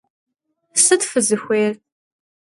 Sıt 0.83 1.01
fızıxuêyr? 1.09 1.73